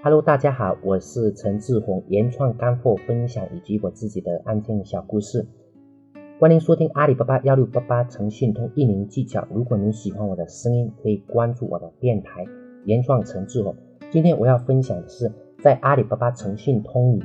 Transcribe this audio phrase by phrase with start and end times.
[0.00, 5.44] Hello，大家好，我是陈志宏，原创干货分享以及我自己的案件小故事。
[6.38, 9.44] 欢迎收听阿里巴巴幺六八八诚信通运营技巧。
[9.52, 12.46] 如果您喜欢我的声音，可以关注我的电台
[12.84, 13.74] 原创陈志宏。
[14.08, 15.32] 今天我要分享的是
[15.64, 17.24] 在阿里巴巴诚信通里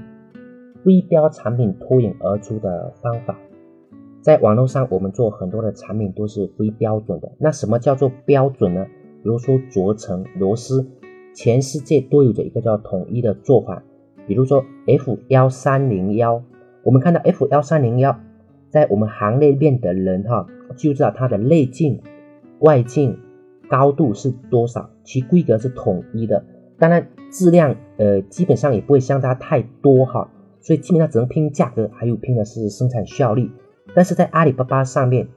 [0.83, 3.37] 微标产品脱颖而出的方法。
[4.23, 7.31] 在网络上，我们做很多的产品都是非标准的。
[7.37, 8.87] 那什么叫做标准呢？
[9.21, 10.89] 比如说轴承、螺丝。
[11.33, 13.83] 全世界都有着一个叫统一的做法，
[14.27, 16.43] 比如说 F 幺三零幺，
[16.83, 18.19] 我们看到 F 幺三零幺，
[18.69, 22.01] 在我们行内面的人哈，就知道它的内径、
[22.59, 23.17] 外径、
[23.67, 26.45] 高度是多少，其规格是统一的。
[26.77, 30.29] 当然，质量呃基本上也不会相差太多哈，
[30.61, 33.49] 所以基本上只能拼价格，还有拼的是生产效率。
[33.95, 35.27] 但是在阿里巴巴上面，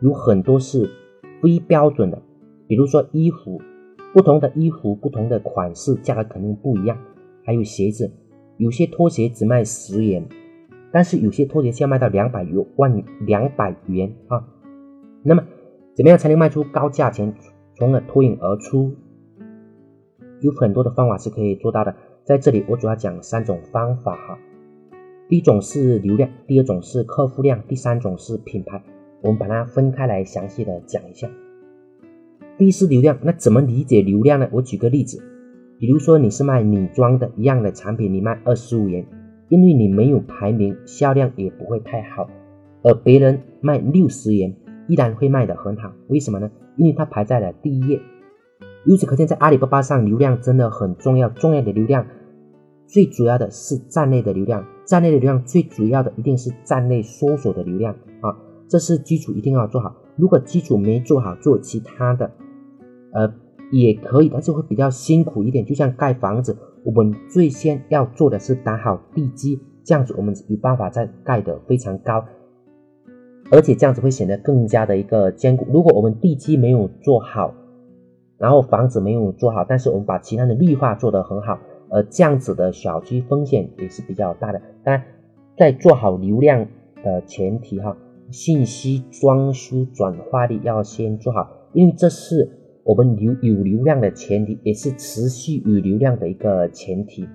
[0.00, 0.88] 有很多是
[1.42, 2.22] 非标准的，
[2.68, 3.60] 比如说衣服。
[4.12, 6.98] 不同的衣服，不同的款式，价格肯定不一样。
[7.44, 8.10] 还有鞋子，
[8.56, 10.26] 有些拖鞋只卖十元，
[10.92, 14.44] 但是有些拖鞋要卖到两百元万两百元啊。
[15.22, 15.44] 那么，
[15.94, 17.32] 怎么样才能卖出高价钱，
[17.76, 18.94] 从而脱颖而出？
[20.40, 21.94] 有很多的方法是可以做到的。
[22.24, 24.38] 在这里，我主要讲三种方法哈。
[25.28, 28.82] 第一种是流量，第二种是客户量，第三种是品牌。
[29.22, 31.28] 我们把它分开来详细的讲一下。
[32.60, 34.46] 第一是流量，那怎么理解流量呢？
[34.52, 35.18] 我举个例子，
[35.78, 39.06] 比如说你是卖女装的一样的产品，你卖二十五元，
[39.48, 42.28] 因为你没有排名，销量也不会太好，
[42.82, 44.54] 而别人卖六十元
[44.88, 46.50] 依然会卖得很好，为什么呢？
[46.76, 47.98] 因为它排在了第一页。
[48.84, 51.30] 由此可见，在阿里巴巴上，流量真的很重要。
[51.30, 52.06] 重要的流量，
[52.86, 58.36] 最主要的是站内的流量，站内的流量最主要的一定是站内搜索的流量啊，
[58.68, 59.96] 这是基础一定要做好。
[60.16, 62.30] 如果基础没做好，做其他的。
[63.12, 63.32] 呃，
[63.72, 65.64] 也可以，但是会比较辛苦一点。
[65.64, 72.24] 就像盖房子，我们最先要做的是打好地基，这样子我们有办法再盖得非常高，
[73.50, 75.66] 而且这样子会显得更加的一个坚固。
[75.72, 77.54] 如果我们地基没有做好，
[78.38, 81.58] 然后房子没有做好，但是我们把其他的绿化做得很好，
[81.90, 84.60] 呃，这样子的小区风险也是比较大的。
[84.82, 85.04] 当然，
[85.58, 86.66] 在做好流量
[87.04, 87.96] 的前提哈，
[88.30, 92.56] 信息装修转化率要先做好，因为这是。
[92.82, 97.28] 我们流有流量的前提，也是持续有流量的一个前提。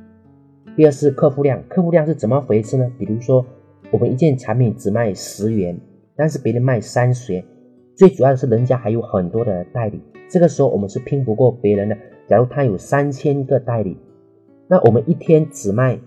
[0.76, 2.92] 第二是客户量，客户量是怎么回事呢？
[2.98, 3.46] 比如说，
[3.92, 5.80] 我们一件产品只卖十元，
[6.16, 7.46] 但是别人卖三十元，
[7.96, 11.98] 最主要的是人家还有很多的代理，这个时候我们是拼不过别人的。
[12.28, 13.98] 假如他有三千个代理，
[14.68, 16.00] 那我们一天只卖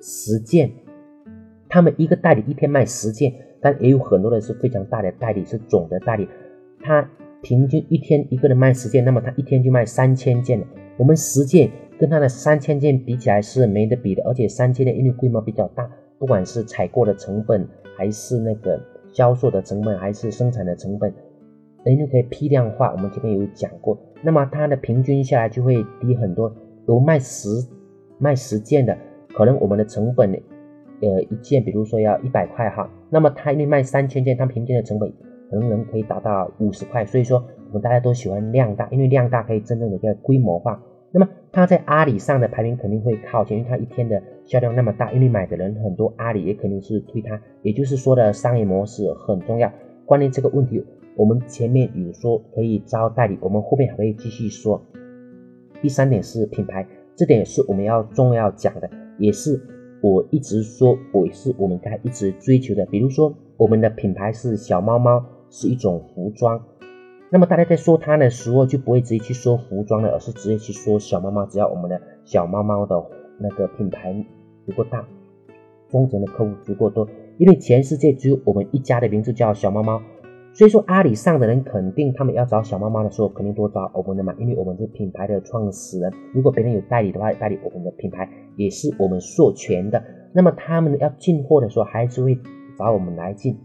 [0.00, 0.70] 十件，
[1.68, 6.28] 他们一个代理一天卖十件，但也有很多的是非常大的代理，是总的代理，
[6.80, 7.10] 他。
[7.42, 10.66] 平均一天一个人卖十件，那么他一天就卖三千件了。
[10.96, 18.78] 我们十件跟他的三千件比起来是没得比的，而且三千件因为规模比较大，不管是采购的成本，还是那个
[19.12, 21.12] 销售的成本，还是生产的成本，
[21.86, 22.92] 因为可以批量化。
[22.92, 26.54] 我们这边有讲过，那么它的平均下来就会低很多。
[26.86, 27.48] 有卖十
[28.18, 28.96] 卖十件的，
[29.28, 30.30] 可能我们的成本，
[31.00, 35.10] 呃，一件比如说要一百块哈，那么他因为卖三千件，他平均的成本。
[35.50, 40.80] 可能能可以达到五十块，所以说我们大家都喜欢量大，因为量大可以真正的一个规模化。
[41.12, 47.40] 那么它在阿里上的排名肯定会靠前，因为它一天的销量那么大，因为买的人很多，阿里也肯定是推它。
[47.62, 49.72] 也就是说的商业模式很重要。
[50.06, 50.84] 关于这个问题，
[51.16, 54.80] 我们前面有说可以招代理，我们后面还会继续说。
[55.82, 56.86] 第三点是品牌，
[57.16, 58.88] 这点是我们要重要讲的，
[59.18, 59.60] 也是
[60.00, 62.86] 我一直说，我是我们该一直追求的。
[62.86, 65.20] 比如说我们的品牌是小猫猫。
[65.50, 66.62] 是一种服装，
[67.30, 71.44] 那么大家在说它的时候就不会直接去说服装了，而是直接去说小猫猫。
[71.46, 72.96] 只要我们的小猫猫的
[73.38, 74.14] 那个品牌
[74.64, 75.04] 足够大，
[75.88, 80.00] 忠诚的客户足够多，因为全世界只有我们一家的名字叫小猫猫，
[80.52, 86.12] 所以说阿里上的人肯定他们要找小猫猫的时候，肯定多找我们的嘛，因为我们是品牌的创始人。
[86.32, 90.02] 如果别人有代理的话，代理我们的品牌也是我们授权的，
[90.32, 92.38] 那么他们要进货的时候还是会
[92.78, 93.58] 找我们来进。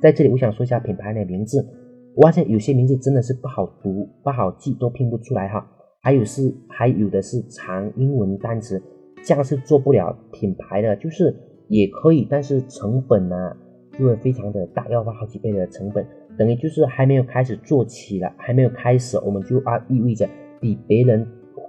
[0.00, 1.66] 在这里，我想说一下品牌的名字。
[2.14, 5.64] 我发现有些名字真的是不好读、不好记，都拼不出来哈。
[6.00, 8.82] 还有是，还有的是长英文单词，
[9.22, 10.94] 这样是做不了品牌的。
[10.96, 11.34] 就是
[11.68, 13.56] 也可以，但是成本呢
[13.92, 16.06] 就会非常的大，要花好几倍的成本。
[16.36, 20.28] 等于就是还没有开始做起了，还没有开始，我们就啊意味着
[20.60, 21.26] 比别人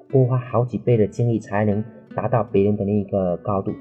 [0.10, 1.84] 多花好几倍的精力才能
[2.16, 3.72] 达到别人的那一个高度。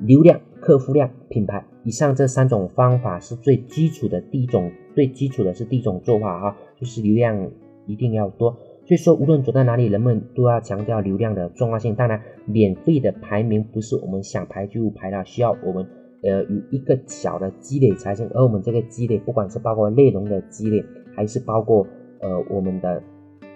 [0.00, 0.40] 流量。
[0.68, 4.20] 客户量、品牌，以上这三种方法是最基础的。
[4.20, 7.50] 第一种最基础的是第一种做法啊，就是流量
[7.86, 8.50] 一定要多。
[8.84, 11.94] 所以说，无论走到哪里，人们都要强调流量的重要性。
[11.94, 15.86] 当然，免费的排名不是我们想排就排到，需要我们
[16.22, 18.28] 呃有一个小的积累才行。
[18.34, 20.84] 而我们这个积累，不管是包括内容的积累，
[21.16, 21.86] 还是包括
[22.20, 23.02] 呃我们的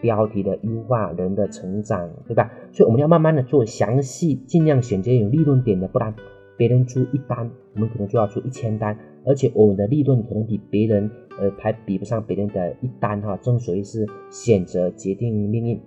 [0.00, 2.50] 标题的优化、人的成长，对吧？
[2.73, 6.15] 所以我们要慢慢的做，详细尽量选择有利润点的，不然
[6.62, 11.11] 别人出一单，我们可能就要出一千单，而且我们的利润可能比别人。
[11.41, 15.81] 呃，还比不上别人的一单哈，正所谓是选择决定命运。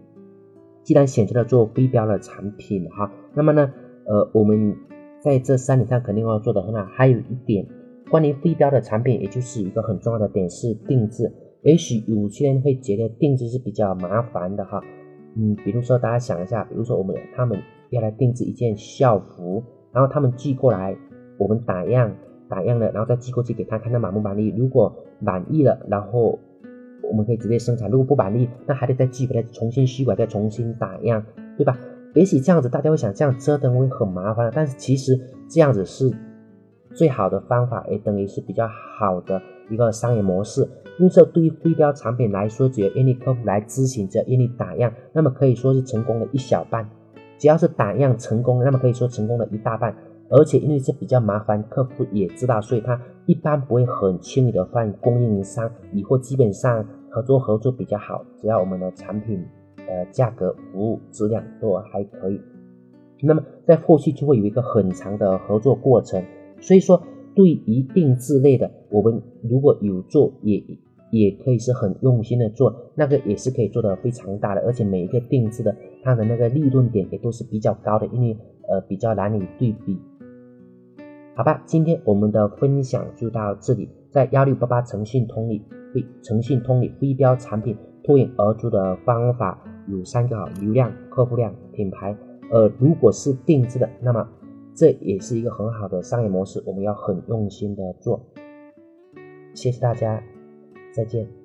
[0.83, 3.72] 既然选择了做非标的产品哈，那么呢，
[4.06, 4.75] 呃，我们
[5.22, 6.83] 在这三点上肯定要做得很好。
[6.86, 7.66] 还有一点，
[8.10, 11.31] 关于非标的产品，也就是一个很重要的点是定制。
[11.62, 14.81] 也许有些人会觉得定制是比较麻烦的哈，
[15.38, 17.62] 嗯，比如说大家想一下，比如说我们他们
[17.92, 19.63] 要来定制一件校服，
[19.95, 20.95] 然后他们寄过来，
[21.39, 22.12] 我们打样。
[22.47, 24.53] 打样了，然后再寄过去给他看，他满不满意？
[24.56, 26.38] 如果满意了，然后
[27.01, 31.25] 我们可以直接生产；如果不满意，那还得再寄回来，重新修改，再重新打样，
[31.57, 31.75] 对吧？
[32.13, 35.19] 也许这样子大家会想，这样折腾会很麻烦，但是其实
[35.50, 36.13] 这样子是
[36.94, 40.62] 最好的方法，也等于是比较好的一个商业模式。
[41.00, 46.86] 因为这对于非标产品来说，只要愿意客户来咨询，只要愿意打样，那么可以说是成功的一小半；
[47.37, 49.95] 只要是打样成功，那么可以说成功了一大半。
[50.27, 59.45] 而且因为这比较麻烦，客户也知道，所以他一般不会很轻易的换供应商，以后基本上合作合作比较好，只要我们的产品
[59.87, 62.41] 呃价格、服务、质量都还可以，
[63.21, 66.23] 那么在后续就会有一个很长的合作过程。
[66.59, 67.03] 所以说，
[67.35, 70.57] 对于定制类的，我们如果有做，也
[71.12, 78.38] 也可以是很用心的做，那个也是可以做的非常大的，而且每一个定制的它的那个利润点也都是比较高的，因为
[78.68, 80.00] 呃比较难以对比。
[81.36, 83.90] 好吧，今天我们的分享就到这里。
[84.10, 85.62] 在幺六八八诚信通里，
[85.94, 92.16] 非诚信通里非标产品脱颖而出的方法有三个：流量、客户量、品牌。
[92.50, 94.25] 呃，如果是定制的，那么
[94.74, 98.22] 这也是一个很好的商业模式，我们要很用心的做。
[99.54, 100.24] 谢谢大家，
[100.95, 101.44] 再见。